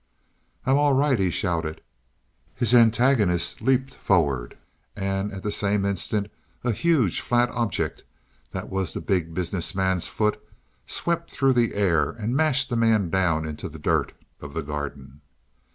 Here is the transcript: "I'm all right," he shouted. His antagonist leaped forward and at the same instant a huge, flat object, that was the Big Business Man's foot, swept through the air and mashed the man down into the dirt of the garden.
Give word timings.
"I'm 0.65 0.79
all 0.79 0.93
right," 0.93 1.19
he 1.19 1.29
shouted. 1.29 1.79
His 2.55 2.73
antagonist 2.73 3.61
leaped 3.61 3.93
forward 3.93 4.57
and 4.95 5.31
at 5.31 5.43
the 5.43 5.51
same 5.51 5.85
instant 5.85 6.29
a 6.63 6.71
huge, 6.71 7.21
flat 7.21 7.49
object, 7.51 8.03
that 8.51 8.71
was 8.71 8.93
the 8.93 8.99
Big 8.99 9.35
Business 9.35 9.75
Man's 9.75 10.07
foot, 10.07 10.43
swept 10.87 11.29
through 11.29 11.53
the 11.53 11.75
air 11.75 12.09
and 12.09 12.35
mashed 12.35 12.69
the 12.71 12.75
man 12.75 13.11
down 13.11 13.45
into 13.45 13.69
the 13.69 13.77
dirt 13.77 14.13
of 14.39 14.55
the 14.55 14.63
garden. 14.63 15.21